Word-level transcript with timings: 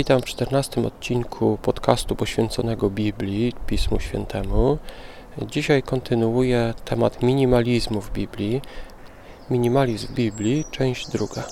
Witam 0.00 0.20
w 0.20 0.24
14 0.24 0.86
odcinku 0.86 1.58
podcastu 1.62 2.16
poświęconego 2.16 2.90
Biblii, 2.90 3.52
Pismu 3.66 4.00
Świętemu. 4.00 4.78
Dzisiaj 5.42 5.82
kontynuuję 5.82 6.74
temat 6.84 7.22
minimalizmu 7.22 8.00
w 8.00 8.12
Biblii. 8.12 8.60
Minimalizm 9.50 10.06
w 10.06 10.12
Biblii, 10.12 10.64
część 10.70 11.10
druga. 11.10 11.44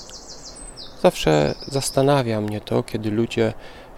Zawsze 1.03 1.55
zastanawia 1.67 2.41
mnie 2.41 2.61
to, 2.61 2.83
kiedy 2.83 3.11
ludzie 3.11 3.53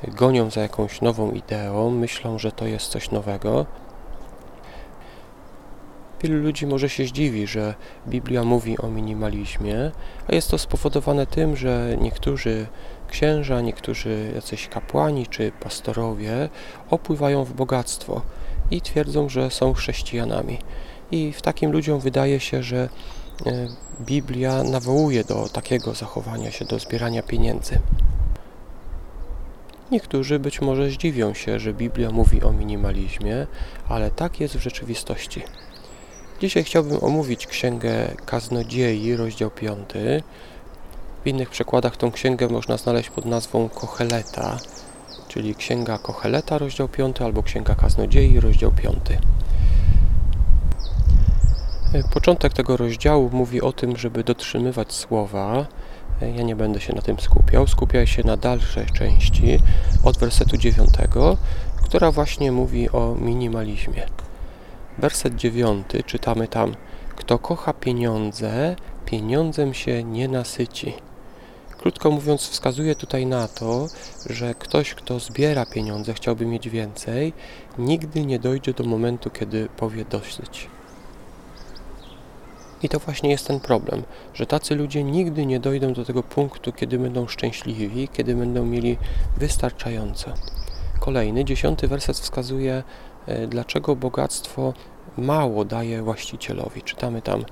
gonią 0.09 0.51
za 0.51 0.61
jakąś 0.61 1.01
nową 1.01 1.33
ideą, 1.33 1.91
myślą, 1.91 2.39
że 2.39 2.53
to 2.53 2.67
jest 2.67 2.87
coś 2.87 3.11
nowego. 3.11 3.67
Wielu 6.23 6.43
ludzi 6.43 6.67
może 6.67 6.89
się 6.89 7.05
zdziwi, 7.05 7.47
że 7.47 7.75
Biblia 8.09 8.45
mówi 8.45 8.79
o 8.79 8.89
minimalizmie, 8.89 9.91
a 10.29 10.35
jest 10.35 10.51
to 10.51 10.59
spowodowane 10.59 11.27
tym, 11.27 11.57
że 11.57 11.97
niektórzy 12.01 12.67
księża, 13.09 13.61
niektórzy 13.61 14.33
jacyś 14.35 14.69
kapłani 14.69 15.27
czy 15.27 15.53
pastorowie 15.61 16.49
opływają 16.91 17.45
w 17.45 17.53
bogactwo 17.53 18.23
i 18.71 18.81
twierdzą, 18.81 19.29
że 19.29 19.51
są 19.51 19.73
chrześcijanami. 19.73 20.59
I 21.11 21.33
w 21.33 21.43
takim 21.43 21.73
ludziom 21.73 22.01
wydaje 22.01 22.41
się, 22.41 22.63
że 22.63 22.89
e, 23.47 23.69
Biblia 24.01 24.65
nawołuje 24.65 25.25
do 25.25 25.49
takiego 25.49 25.95
zachowania 25.95 26.51
się, 26.51 26.65
do 26.65 26.79
zbierania 26.79 27.23
pieniędzy. 27.23 27.79
Niektórzy 29.91 30.39
być 30.39 30.61
może 30.61 30.91
zdziwią 30.91 31.35
się, 31.35 31.61
że 31.61 31.75
Biblia 31.75 32.11
mówi 32.11 32.43
o 32.43 32.53
minimalizmie, 32.53 33.47
ale 33.89 34.11
tak 34.11 34.41
jest 34.41 34.57
w 34.57 34.63
rzeczywistości. 34.63 35.43
Dzisiaj 36.41 36.65
chciałbym 36.65 37.05
omówić 37.05 37.47
Księgę 37.47 38.15
Kaznodziei, 38.27 39.17
rozdział 39.17 39.51
5. 39.51 39.79
W 41.25 41.27
innych 41.27 41.51
przekładach 41.51 41.97
tą 41.97 42.13
księgę 42.13 42.49
można 42.49 42.77
znaleźć 42.77 43.11
pod 43.11 43.25
nazwą 43.25 43.69
Kocheleta, 43.69 44.59
czyli 45.29 45.55
Księga 45.55 45.99
Kocheleta, 45.99 46.59
rozdział 46.59 46.89
5, 46.89 47.21
albo 47.21 47.43
Księga 47.43 47.75
Kaznodziei, 47.75 48.41
rozdział 48.41 48.73
5. 48.73 48.97
Początek 52.13 52.53
tego 52.53 52.77
rozdziału 52.77 53.31
mówi 53.33 53.61
o 53.61 53.73
tym, 53.73 53.97
żeby 53.97 54.25
dotrzymywać 54.25 54.93
słowa. 54.93 55.67
Ja 56.21 56.43
nie 56.43 56.57
będę 56.57 56.81
się 56.81 56.93
na 56.95 57.03
tym 57.03 57.21
skupiał. 57.21 57.67
Skupiaj 57.67 58.07
się 58.07 58.25
na 58.25 58.37
dalszej 58.37 58.87
części 58.87 59.59
od 60.05 60.19
wersetu 60.19 60.57
9, 60.57 60.91
która 61.83 62.11
właśnie 62.11 62.53
mówi 62.53 62.91
o 62.91 63.15
minimalizmie. 63.15 64.07
Werset 65.01 65.35
9 65.35 65.87
czytamy 66.07 66.49
tam: 66.49 66.75
Kto 67.17 67.39
kocha 67.39 67.73
pieniądze, 67.73 68.77
pieniądzem 69.07 69.75
się 69.75 70.05
nie 70.05 70.29
nasyci. 70.29 70.93
Krótko 71.79 72.11
mówiąc, 72.11 72.49
wskazuje 72.49 72.95
tutaj 72.95 73.27
na 73.27 73.49
to, 73.49 73.87
że 74.31 74.55
ktoś, 74.55 74.95
kto 74.95 75.21
zbiera 75.21 75.67
pieniądze, 75.67 76.15
chciałby 76.15 76.47
mieć 76.47 76.69
więcej, 76.69 77.33
nigdy 77.79 78.27
nie 78.27 78.39
dojdzie 78.39 78.73
do 78.73 78.85
momentu, 78.85 79.31
kiedy 79.31 79.69
powie 79.77 80.05
dosyć. 80.05 80.69
I 82.83 82.89
to 82.89 82.99
właśnie 82.99 83.31
jest 83.31 83.47
ten 83.47 83.61
problem, 83.61 84.03
że 84.35 84.47
tacy 84.47 84.75
ludzie 84.75 85.05
nigdy 85.05 85.47
nie 85.47 85.61
dojdą 85.61 85.93
do 85.93 86.05
tego 86.05 86.23
punktu, 86.23 86.73
kiedy 86.73 86.99
będą 86.99 87.27
szczęśliwi, 87.27 88.09
kiedy 88.09 88.35
będą 88.35 88.67
mieli 88.67 88.99
wystarczająco. 89.37 90.35
Kolejny, 91.01 91.45
dziesiąty 91.45 91.89
werset 91.89 92.19
wskazuje, 92.19 92.83
dlaczego 93.49 93.97
bogactwo 93.97 94.75
mało 95.19 95.65
daje 95.65 96.03
właścicielowi. 96.03 96.83
Czytamy 96.83 97.23
tam, 97.23 97.45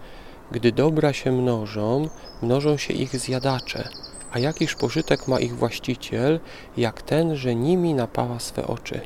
gdy 0.52 0.72
dobra 0.72 1.12
się 1.12 1.32
mnożą, 1.32 2.08
mnożą 2.42 2.76
się 2.76 2.94
ich 2.94 3.18
zjadacze, 3.18 3.88
a 4.32 4.38
jakiż 4.38 4.74
pożytek 4.74 5.28
ma 5.28 5.40
ich 5.40 5.56
właściciel, 5.56 6.40
jak 6.76 7.02
ten, 7.02 7.36
że 7.36 7.54
nimi 7.54 7.94
napawa 7.94 8.38
swe 8.38 8.66
oczy. 8.66 9.00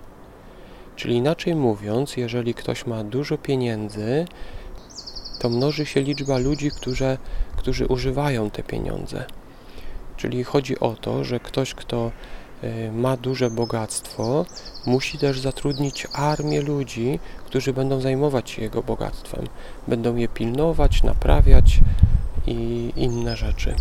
Czyli 0.97 1.17
inaczej 1.17 1.55
mówiąc, 1.55 2.17
jeżeli 2.17 2.55
ktoś 2.55 2.87
ma 2.87 3.05
dużo 3.05 3.39
pieniędzy, 3.39 4.25
to 5.41 5.49
mnoży 5.49 5.87
się 5.87 6.01
liczba 6.01 6.39
ludzi, 6.39 6.71
którzy, 6.71 7.19
którzy 7.57 7.87
używają 7.87 8.51
te 8.51 8.63
pieniądze. 8.63 9.25
Czyli 10.17 10.45
chodzi 10.45 10.81
o 10.81 10.95
to, 10.95 11.25
że 11.25 11.41
ktoś, 11.41 11.75
kto 11.75 12.11
ma 12.93 13.17
duże 13.17 13.51
bogactwo, 13.51 14.47
musi 14.87 15.19
też 15.19 15.41
zatrudnić 15.41 16.07
armię 16.13 16.61
ludzi, 16.61 17.19
którzy 17.47 17.73
będą 17.73 18.01
zajmować 18.01 18.51
się 18.51 18.63
jego 18.63 18.83
bogactwem, 18.83 19.47
będą 19.89 20.17
je 20.17 20.29
pilnować, 20.29 21.03
naprawiać 21.03 21.81
i 22.47 22.93
inne 22.97 23.37
rzeczy. 23.37 23.75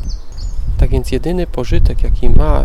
Tak 0.79 0.89
więc 0.89 1.11
jedyny 1.11 1.47
pożytek, 1.47 2.03
jaki 2.03 2.29
ma, 2.29 2.63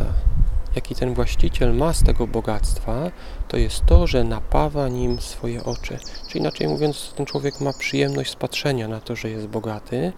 jaki 0.74 0.94
ten 0.94 1.14
właściciel 1.14 1.74
ma 1.74 1.92
z 1.92 2.02
tego 2.02 2.26
bogactwa, 2.26 3.10
to 3.48 3.56
jest 3.56 3.86
to, 3.86 4.06
że 4.06 4.24
napawa 4.24 4.88
nim 4.88 5.20
swoje 5.20 5.64
oczy. 5.64 5.98
Czy 6.28 6.38
inaczej 6.38 6.68
mówiąc, 6.68 7.12
ten 7.16 7.26
człowiek 7.26 7.60
ma 7.60 7.72
przyjemność 7.72 8.32
z 8.32 8.36
patrzenia 8.36 8.88
na 8.88 9.00
to, 9.00 9.16
że 9.16 9.30
jest 9.30 9.46
bogaty, 9.46 10.12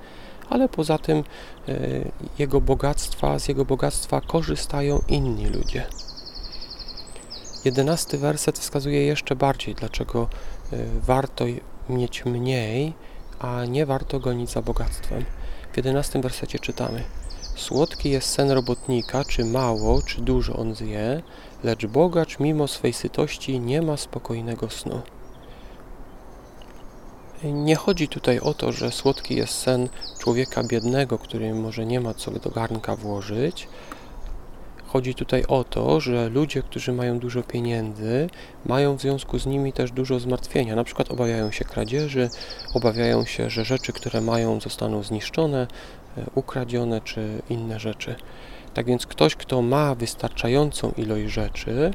ale 0.50 0.68
poza 0.68 0.98
tym 0.98 1.24
y, 1.68 2.10
jego 2.38 2.60
bogactwa, 2.60 3.38
z 3.38 3.48
jego 3.48 3.64
bogactwa 3.64 4.20
korzystają 4.20 5.02
inni 5.08 5.46
ludzie. 5.46 5.86
Jedenasty 7.64 8.18
werset 8.18 8.58
wskazuje 8.58 9.06
jeszcze 9.06 9.36
bardziej, 9.36 9.74
dlaczego 9.74 10.28
y, 10.72 10.86
warto 11.00 11.44
mieć 11.88 12.24
mniej, 12.24 12.92
a 13.38 13.64
nie 13.64 13.86
warto 13.86 14.20
gonić 14.20 14.50
za 14.50 14.62
bogactwem. 14.62 15.24
W 15.72 15.76
jedenastym 15.76 16.22
wersecie 16.22 16.58
czytamy 16.58 17.04
Słodki 17.58 18.10
jest 18.10 18.28
sen 18.28 18.50
robotnika, 18.50 19.24
czy 19.24 19.44
mało, 19.44 20.02
czy 20.02 20.20
dużo 20.20 20.56
on 20.56 20.74
zje, 20.74 21.22
lecz 21.64 21.86
bogacz 21.86 22.38
mimo 22.38 22.68
swej 22.68 22.92
sytości 22.92 23.60
nie 23.60 23.82
ma 23.82 23.96
spokojnego 23.96 24.70
snu. 24.70 25.02
Nie 27.44 27.76
chodzi 27.76 28.08
tutaj 28.08 28.40
o 28.40 28.54
to, 28.54 28.72
że 28.72 28.90
słodki 28.90 29.36
jest 29.36 29.52
sen 29.52 29.88
człowieka 30.18 30.62
biednego, 30.64 31.18
który 31.18 31.54
może 31.54 31.86
nie 31.86 32.00
ma 32.00 32.14
co 32.14 32.30
do 32.30 32.50
garnka 32.50 32.96
włożyć, 32.96 33.68
Chodzi 34.88 35.14
tutaj 35.14 35.44
o 35.48 35.64
to, 35.64 36.00
że 36.00 36.28
ludzie, 36.28 36.62
którzy 36.62 36.92
mają 36.92 37.18
dużo 37.18 37.42
pieniędzy, 37.42 38.30
mają 38.66 38.96
w 38.96 39.00
związku 39.00 39.38
z 39.38 39.46
nimi 39.46 39.72
też 39.72 39.92
dużo 39.92 40.20
zmartwienia. 40.20 40.76
Na 40.76 40.84
przykład 40.84 41.10
obawiają 41.10 41.50
się 41.50 41.64
kradzieży, 41.64 42.30
obawiają 42.74 43.24
się, 43.24 43.50
że 43.50 43.64
rzeczy, 43.64 43.92
które 43.92 44.20
mają, 44.20 44.60
zostaną 44.60 45.02
zniszczone, 45.02 45.66
e, 46.18 46.24
ukradzione 46.34 47.00
czy 47.00 47.42
inne 47.50 47.80
rzeczy. 47.80 48.14
Tak 48.74 48.86
więc 48.86 49.06
ktoś, 49.06 49.36
kto 49.36 49.62
ma 49.62 49.94
wystarczającą 49.94 50.92
ilość 50.96 51.32
rzeczy, 51.32 51.90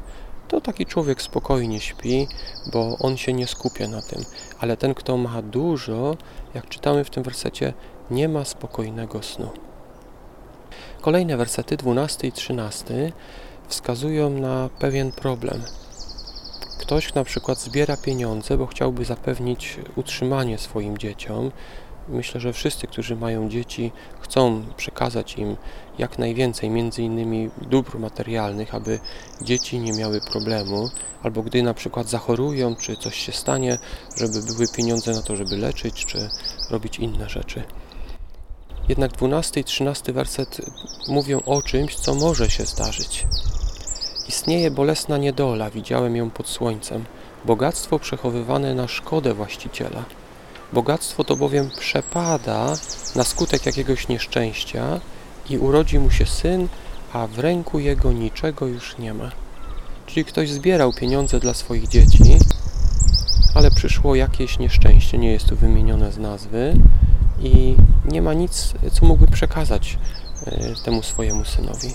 to 0.54 0.62
taki 0.62 0.86
człowiek 0.86 1.22
spokojnie 1.22 1.80
śpi, 1.80 2.28
bo 2.74 2.98
on 3.00 3.18
się 3.18 3.34
nie 3.34 3.48
skupia 3.48 3.88
na 3.88 4.02
tym. 4.02 4.26
Ale 4.60 4.78
ten, 4.78 4.94
kto 4.94 5.18
ma 5.18 5.42
dużo, 5.42 6.18
jak 6.54 6.70
czytamy 6.70 7.04
w 7.04 7.10
tym 7.10 7.24
wersecie, 7.24 7.74
nie 8.12 8.30
ma 8.30 8.46
spokojnego 8.46 9.24
snu. 9.24 9.50
Kolejne 11.02 11.38
wersety 11.38 11.78
12 11.78 12.28
i 12.28 12.32
13 12.32 13.12
wskazują 13.68 14.30
na 14.30 14.70
pewien 14.80 15.12
problem. 15.12 15.64
Ktoś 16.80 17.14
na 17.14 17.24
przykład 17.24 17.60
zbiera 17.60 17.98
pieniądze, 17.98 18.58
bo 18.58 18.66
chciałby 18.66 19.06
zapewnić 19.06 19.80
utrzymanie 19.96 20.58
swoim 20.58 20.98
dzieciom. 20.98 21.52
Myślę, 22.08 22.42
że 22.42 22.54
wszyscy, 22.54 22.88
którzy 22.88 23.16
mają 23.16 23.50
dzieci, 23.50 23.92
chcą 24.22 24.64
przekazać 24.78 25.38
im 25.38 25.58
jak 25.98 26.20
najwięcej, 26.20 26.70
między 26.70 27.02
innymi 27.02 27.50
dóbr 27.62 28.00
materialnych, 28.00 28.76
aby 28.76 29.00
dzieci 29.42 29.80
nie 29.80 29.94
miały 29.94 30.22
problemu, 30.32 30.90
albo 31.24 31.44
gdy 31.44 31.64
na 31.64 31.74
przykład 31.74 32.10
zachorują, 32.10 32.76
czy 32.76 32.98
coś 32.98 33.16
się 33.16 33.32
stanie, 33.32 33.78
żeby 34.18 34.42
były 34.42 34.68
pieniądze 34.76 35.12
na 35.12 35.22
to, 35.22 35.36
żeby 35.36 35.58
leczyć, 35.58 36.06
czy 36.06 36.30
robić 36.70 37.00
inne 37.00 37.30
rzeczy. 37.30 37.64
Jednak 38.90 39.12
12 39.12 39.60
i 39.60 39.64
13 39.64 40.14
werset 40.14 40.62
mówią 41.08 41.42
o 41.46 41.62
czymś, 41.62 41.96
co 41.96 42.16
może 42.16 42.50
się 42.50 42.66
zdarzyć. 42.66 43.26
Istnieje 44.28 44.72
bolesna 44.72 45.18
niedola, 45.18 45.70
widziałem 45.70 46.16
ją 46.16 46.30
pod 46.30 46.48
słońcem, 46.48 47.06
bogactwo 47.46 48.00
przechowywane 48.00 48.76
na 48.76 48.88
szkodę 48.88 49.34
właściciela. 49.34 50.04
Bogactwo 50.74 51.24
to 51.24 51.36
bowiem 51.36 51.70
przepada 51.80 52.76
na 53.16 53.24
skutek 53.24 53.66
jakiegoś 53.66 54.08
nieszczęścia 54.08 55.00
i 55.50 55.58
urodzi 55.58 56.00
mu 56.00 56.12
się 56.12 56.26
syn, 56.26 56.68
a 57.14 57.28
w 57.28 57.40
ręku 57.40 57.80
jego 57.80 58.12
niczego 58.12 58.68
już 58.68 58.98
nie 58.98 59.14
ma. 59.14 59.32
Czyli 60.08 60.26
ktoś 60.26 60.52
zbierał 60.52 60.94
pieniądze 60.94 61.40
dla 61.40 61.54
swoich 61.54 61.88
dzieci, 61.88 62.38
ale 63.56 63.72
przyszło 63.72 64.16
jakieś 64.16 64.60
nieszczęście, 64.60 65.18
nie 65.18 65.32
jest 65.32 65.46
tu 65.46 65.56
wymienione 65.56 66.12
z 66.12 66.18
nazwy, 66.18 66.74
i 67.40 67.76
nie 68.06 68.22
ma 68.22 68.34
nic, 68.34 68.74
co 68.92 69.06
mógłby 69.06 69.28
przekazać 69.28 69.98
e, 70.46 70.74
temu 70.86 71.04
swojemu 71.04 71.46
synowi. 71.46 71.94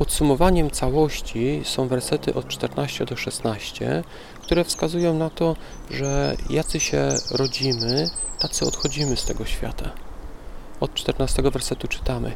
Podsumowaniem 0.00 0.70
całości 0.70 1.60
są 1.64 1.88
wersety 1.88 2.34
od 2.34 2.48
14 2.48 3.04
do 3.04 3.16
16, 3.16 4.02
które 4.42 4.64
wskazują 4.64 5.14
na 5.14 5.30
to, 5.30 5.56
że 5.90 6.36
jacy 6.50 6.80
się 6.80 7.08
rodzimy, 7.30 8.10
tacy 8.38 8.66
odchodzimy 8.66 9.16
z 9.16 9.24
tego 9.24 9.44
świata. 9.44 9.90
Od 10.80 10.94
14 10.94 11.42
wersetu 11.42 11.88
czytamy: 11.88 12.32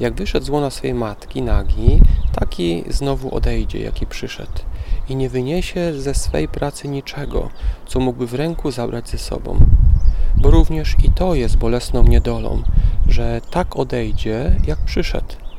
Jak 0.00 0.14
wyszedł 0.14 0.46
z 0.46 0.48
łona 0.48 0.70
swojej 0.70 0.94
matki 0.94 1.42
nagi, 1.42 2.00
taki 2.32 2.84
znowu 2.88 3.34
odejdzie, 3.34 3.80
jaki 3.80 4.06
przyszedł 4.06 4.58
i 5.08 5.16
nie 5.16 5.28
wyniesie 5.28 6.00
ze 6.00 6.14
swej 6.14 6.48
pracy 6.48 6.88
niczego, 6.88 7.50
co 7.86 8.00
mógłby 8.00 8.26
w 8.26 8.34
ręku 8.34 8.70
zabrać 8.70 9.08
ze 9.08 9.18
sobą. 9.18 9.58
Bo 10.36 10.50
również 10.50 10.96
i 11.04 11.12
to 11.12 11.34
jest 11.34 11.56
bolesną 11.56 12.02
niedolą, 12.04 12.62
że 13.08 13.40
tak 13.50 13.76
odejdzie, 13.76 14.56
jak 14.66 14.78
przyszedł. 14.78 15.49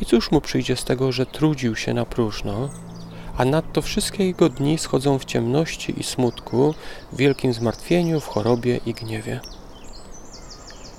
I 0.00 0.04
cóż 0.04 0.30
mu 0.30 0.40
przyjdzie 0.40 0.76
z 0.76 0.84
tego, 0.84 1.12
że 1.12 1.26
trudził 1.26 1.76
się 1.76 1.94
na 1.94 2.04
próżno, 2.04 2.68
a 3.36 3.44
nadto 3.44 3.82
wszystkie 3.82 4.26
jego 4.26 4.48
dni 4.48 4.78
schodzą 4.78 5.18
w 5.18 5.24
ciemności 5.24 6.00
i 6.00 6.02
smutku, 6.02 6.74
w 7.12 7.16
wielkim 7.16 7.52
zmartwieniu, 7.52 8.20
w 8.20 8.26
chorobie 8.26 8.80
i 8.86 8.94
gniewie. 8.94 9.40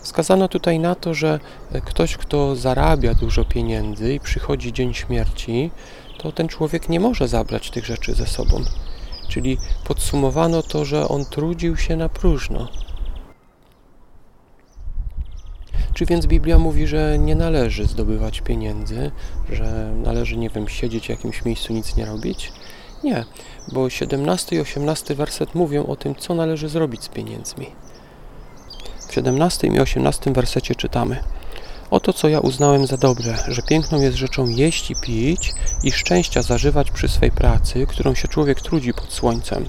Wskazano 0.02 0.48
tutaj 0.48 0.80
na 0.80 0.96
to, 0.96 1.14
że 1.14 1.40
ktoś, 1.86 2.18
kto 2.18 2.56
zarabia 2.56 3.14
dużo 3.14 3.46
pieniędzy 3.46 4.14
i 4.14 4.20
przychodzi 4.20 4.74
dzień 4.74 4.94
śmierci, 4.94 5.72
to 6.18 6.32
ten 6.32 6.48
człowiek 6.48 6.90
nie 6.90 7.00
może 7.00 7.28
zabrać 7.28 7.70
tych 7.70 7.86
rzeczy 7.86 8.14
ze 8.14 8.28
sobą. 8.28 8.64
Czyli 9.30 9.58
podsumowano 9.84 10.64
to, 10.64 10.86
że 10.86 11.08
on 11.08 11.26
trudził 11.26 11.78
się 11.78 11.96
na 11.96 12.10
próżno. 12.10 12.68
Czy 15.96 16.06
więc 16.06 16.26
Biblia 16.26 16.60
mówi, 16.60 16.88
że 16.88 17.18
nie 17.20 17.36
należy 17.36 17.86
zdobywać 17.86 18.42
pieniędzy, 18.42 19.12
że 19.52 19.92
należy, 20.04 20.38
nie 20.38 20.50
wiem, 20.50 20.70
siedzieć 20.70 21.06
w 21.06 21.10
jakimś 21.10 21.46
miejscu, 21.46 21.74
nic 21.74 21.96
nie 21.96 22.06
robić? 22.06 22.52
Nie, 23.04 23.26
bo 23.72 23.90
17 23.90 24.56
i 24.56 24.60
18 24.60 25.16
werset 25.16 25.56
mówią 25.56 25.86
o 25.86 25.96
tym, 25.96 26.16
co 26.16 26.36
należy 26.36 26.70
zrobić 26.70 27.04
z 27.04 27.08
pieniędzmi. 27.10 27.68
W 29.08 29.14
17 29.14 29.68
i 29.68 29.80
18 29.80 30.34
wersecie 30.34 30.76
czytamy: 30.76 31.24
Oto 31.92 32.14
co 32.14 32.30
ja 32.30 32.40
uznałem 32.40 32.88
za 32.88 32.98
dobre, 32.98 33.38
że 33.48 33.62
piękną 33.62 34.02
jest 34.02 34.18
rzeczą 34.18 34.48
jeść 34.48 34.92
i 34.92 34.96
pić 34.96 35.54
i 35.84 35.92
szczęścia 35.92 36.42
zażywać 36.42 36.92
przy 36.92 37.08
swej 37.08 37.32
pracy, 37.32 37.88
którą 37.88 38.16
się 38.16 38.28
człowiek 38.28 38.62
trudzi 38.62 38.94
pod 38.94 39.14
słońcem. 39.14 39.66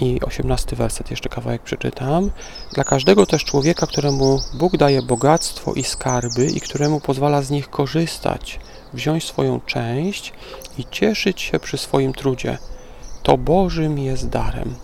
I 0.00 0.20
osiemnasty 0.20 0.76
werset 0.76 1.10
jeszcze 1.10 1.28
kawałek 1.28 1.62
przeczytam. 1.62 2.30
Dla 2.72 2.84
każdego 2.84 3.26
też 3.26 3.44
człowieka, 3.44 3.86
któremu 3.86 4.40
Bóg 4.54 4.76
daje 4.76 5.02
bogactwo 5.02 5.74
i 5.74 5.84
skarby 5.84 6.46
i 6.46 6.60
któremu 6.60 7.00
pozwala 7.00 7.42
z 7.42 7.50
nich 7.50 7.70
korzystać, 7.70 8.60
wziąć 8.92 9.24
swoją 9.24 9.60
część 9.60 10.32
i 10.78 10.84
cieszyć 10.90 11.40
się 11.40 11.58
przy 11.58 11.78
swoim 11.78 12.12
trudzie. 12.12 12.58
To 13.22 13.38
Bożym 13.38 13.98
jest 13.98 14.28
darem. 14.28 14.74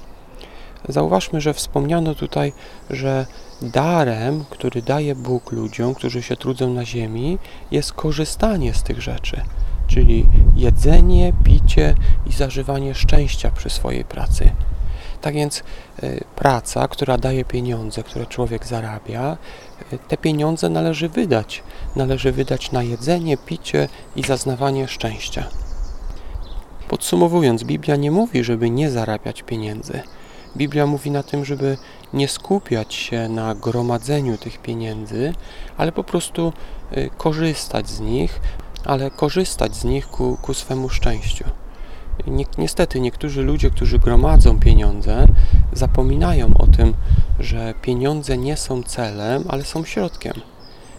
Zauważmy, 0.88 1.40
że 1.40 1.54
wspomniano 1.54 2.14
tutaj, 2.14 2.52
że 2.90 3.26
darem, 3.62 4.44
który 4.50 4.82
daje 4.82 5.14
Bóg 5.14 5.52
ludziom, 5.52 5.94
którzy 5.94 6.22
się 6.22 6.36
trudzą 6.36 6.74
na 6.74 6.84
ziemi, 6.84 7.38
jest 7.70 7.92
korzystanie 7.92 8.74
z 8.74 8.82
tych 8.82 9.02
rzeczy, 9.02 9.40
czyli 9.86 10.26
jedzenie, 10.56 11.32
picie 11.44 11.94
i 12.26 12.32
zażywanie 12.32 12.94
szczęścia 12.94 13.50
przy 13.50 13.70
swojej 13.70 14.04
pracy. 14.04 14.50
Tak 15.20 15.34
więc 15.34 15.62
y, 16.02 16.24
praca, 16.36 16.88
która 16.88 17.18
daje 17.18 17.44
pieniądze, 17.44 18.02
które 18.02 18.26
człowiek 18.26 18.66
zarabia, 18.66 19.36
y, 19.92 19.98
te 19.98 20.16
pieniądze 20.16 20.68
należy 20.68 21.08
wydać. 21.08 21.62
Należy 21.96 22.32
wydać 22.32 22.72
na 22.72 22.82
jedzenie, 22.82 23.36
picie 23.36 23.88
i 24.16 24.22
zaznawanie 24.22 24.88
szczęścia. 24.88 25.44
Podsumowując, 26.88 27.64
Biblia 27.64 27.96
nie 27.96 28.10
mówi, 28.10 28.44
żeby 28.44 28.70
nie 28.70 28.90
zarabiać 28.90 29.42
pieniędzy. 29.42 30.02
Biblia 30.56 30.86
mówi 30.86 31.10
na 31.10 31.22
tym, 31.22 31.44
żeby 31.44 31.76
nie 32.12 32.28
skupiać 32.28 32.94
się 32.94 33.28
na 33.28 33.54
gromadzeniu 33.54 34.38
tych 34.38 34.58
pieniędzy, 34.58 35.34
ale 35.76 35.92
po 35.92 36.04
prostu 36.04 36.52
y, 36.96 37.10
korzystać 37.16 37.88
z 37.88 38.00
nich, 38.00 38.40
ale 38.84 39.10
korzystać 39.10 39.76
z 39.76 39.84
nich 39.84 40.08
ku, 40.08 40.38
ku 40.42 40.54
swemu 40.54 40.88
szczęściu. 40.88 41.44
Niestety 42.58 43.00
niektórzy 43.00 43.42
ludzie, 43.42 43.70
którzy 43.70 43.98
gromadzą 43.98 44.60
pieniądze, 44.60 45.26
zapominają 45.72 46.54
o 46.58 46.66
tym, 46.66 46.94
że 47.40 47.74
pieniądze 47.82 48.38
nie 48.38 48.56
są 48.56 48.82
celem, 48.82 49.44
ale 49.48 49.64
są 49.64 49.84
środkiem. 49.84 50.32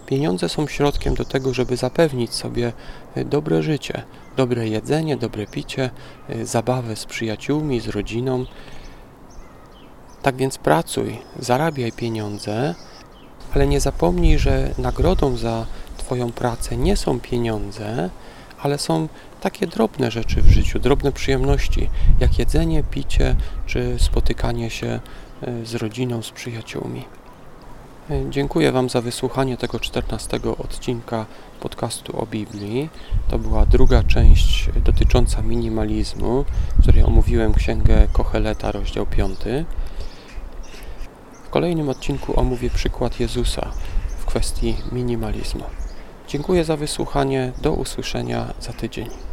Pieniądze 0.05 0.49
są 0.49 0.67
środkiem 0.67 1.15
do 1.15 1.25
tego, 1.25 1.53
żeby 1.53 1.77
zapewnić 1.77 2.33
sobie 2.33 2.73
y, 3.17 3.25
dobre 3.25 3.63
życie, 3.63 4.03
dobre 4.37 4.67
jedzenie, 4.67 5.17
dobre 5.17 5.47
picie, 5.47 5.89
y, 6.29 6.45
zabawę 6.45 6.95
z 6.95 7.05
przyjaciółmi, 7.05 7.79
z 7.79 7.87
rodziną. 7.87 8.45
Tak 10.21 10.35
więc 10.35 10.57
pracuj, 10.57 11.17
zarabiaj 11.39 11.91
pieniądze, 11.91 12.75
ale 13.53 13.67
nie 13.67 13.79
zapomnij, 13.79 14.39
że 14.39 14.73
nagrodą 14.77 15.37
za 15.37 15.65
Twoją 15.97 16.31
pracę 16.31 16.77
nie 16.77 16.97
są 16.97 17.19
pieniądze, 17.19 18.09
ale 18.61 18.77
są 18.77 19.07
takie 19.43 19.67
drobne 19.67 20.11
rzeczy 20.11 20.41
w 20.41 20.49
życiu, 20.49 20.79
drobne 20.79 21.11
przyjemności, 21.11 21.89
jak 22.19 22.39
jedzenie, 22.39 22.83
picie 22.83 23.35
czy 23.65 23.95
spotykanie 23.99 24.69
się 24.69 24.99
e, 25.41 25.65
z 25.65 25.75
rodziną, 25.75 26.21
z 26.21 26.31
przyjaciółmi. 26.31 27.05
E, 28.09 28.29
dziękuję 28.29 28.71
Wam 28.71 28.89
za 28.89 29.01
wysłuchanie 29.01 29.57
tego 29.57 29.79
14 29.79 30.39
odcinka 30.57 31.25
podcastu 31.59 32.19
o 32.21 32.25
Biblii. 32.25 32.89
To 33.27 33.39
była 33.39 33.65
druga 33.65 34.03
część 34.03 34.69
dotycząca 34.85 35.41
minimalizmu, 35.41 36.45
w 36.77 36.81
której 36.81 37.03
omówiłem 37.03 37.53
księgę 37.53 38.07
Kocheleta, 38.13 38.71
rozdział 38.71 39.05
5. 39.05 39.39
W 41.43 41.49
kolejnym 41.49 41.89
odcinku 41.89 42.39
omówię 42.39 42.69
przykład 42.69 43.19
Jezusa 43.19 43.71
w 44.17 44.25
kwestii 44.25 44.75
minimalizmu. 44.91 45.63
Dziękuję 46.27 46.63
za 46.63 46.77
wysłuchanie. 46.77 47.51
Do 47.61 47.73
usłyszenia 47.73 48.53
za 48.59 48.73
tydzień. 48.73 49.32